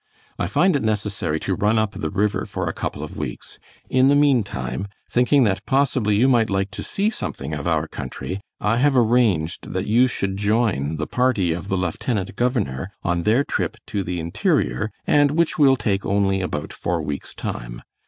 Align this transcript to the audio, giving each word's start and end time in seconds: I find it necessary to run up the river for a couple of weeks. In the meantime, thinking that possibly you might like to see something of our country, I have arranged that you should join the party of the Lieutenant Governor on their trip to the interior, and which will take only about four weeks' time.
I 0.39 0.47
find 0.47 0.75
it 0.75 0.81
necessary 0.81 1.39
to 1.41 1.53
run 1.53 1.77
up 1.77 1.91
the 1.91 2.09
river 2.09 2.47
for 2.47 2.67
a 2.67 2.73
couple 2.73 3.03
of 3.03 3.15
weeks. 3.15 3.59
In 3.87 4.07
the 4.07 4.15
meantime, 4.15 4.87
thinking 5.11 5.43
that 5.43 5.63
possibly 5.67 6.15
you 6.15 6.27
might 6.27 6.49
like 6.49 6.71
to 6.71 6.81
see 6.81 7.11
something 7.11 7.53
of 7.53 7.67
our 7.67 7.87
country, 7.87 8.41
I 8.59 8.77
have 8.77 8.97
arranged 8.97 9.73
that 9.73 9.85
you 9.85 10.07
should 10.07 10.37
join 10.37 10.95
the 10.95 11.05
party 11.05 11.53
of 11.53 11.67
the 11.67 11.77
Lieutenant 11.77 12.35
Governor 12.35 12.89
on 13.03 13.21
their 13.21 13.43
trip 13.43 13.77
to 13.93 14.01
the 14.03 14.19
interior, 14.19 14.89
and 15.05 15.29
which 15.29 15.59
will 15.59 15.75
take 15.75 16.03
only 16.03 16.41
about 16.41 16.73
four 16.73 17.03
weeks' 17.03 17.35
time. 17.35 17.83